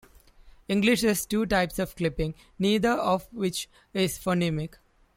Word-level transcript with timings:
English 0.67 1.01
has 1.01 1.27
two 1.27 1.45
types 1.45 1.77
of 1.77 1.95
clipping, 1.95 2.33
neither 2.57 2.89
of 2.89 3.31
which 3.31 3.69
is 3.93 4.17
phonemic. 4.17 4.77